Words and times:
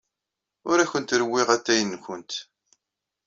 Ur 0.69 0.77
awent-rewwiɣ 0.83 1.47
atay-nwent. 1.55 2.31